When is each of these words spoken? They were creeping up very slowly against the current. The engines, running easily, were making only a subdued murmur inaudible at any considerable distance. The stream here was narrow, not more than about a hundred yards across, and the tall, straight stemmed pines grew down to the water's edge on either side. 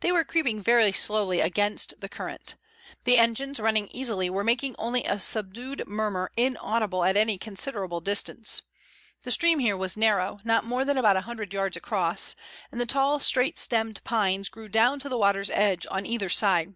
They 0.00 0.12
were 0.12 0.22
creeping 0.22 0.58
up 0.58 0.66
very 0.66 0.92
slowly 0.92 1.40
against 1.40 2.02
the 2.02 2.10
current. 2.10 2.56
The 3.04 3.16
engines, 3.16 3.58
running 3.58 3.88
easily, 3.90 4.28
were 4.28 4.44
making 4.44 4.76
only 4.78 5.06
a 5.06 5.18
subdued 5.18 5.88
murmur 5.88 6.30
inaudible 6.36 7.04
at 7.04 7.16
any 7.16 7.38
considerable 7.38 8.02
distance. 8.02 8.60
The 9.22 9.30
stream 9.30 9.58
here 9.58 9.78
was 9.78 9.96
narrow, 9.96 10.40
not 10.44 10.66
more 10.66 10.84
than 10.84 10.98
about 10.98 11.16
a 11.16 11.22
hundred 11.22 11.54
yards 11.54 11.78
across, 11.78 12.34
and 12.70 12.78
the 12.78 12.84
tall, 12.84 13.18
straight 13.18 13.58
stemmed 13.58 14.04
pines 14.04 14.50
grew 14.50 14.68
down 14.68 15.00
to 15.00 15.08
the 15.08 15.16
water's 15.16 15.48
edge 15.48 15.86
on 15.90 16.04
either 16.04 16.28
side. 16.28 16.74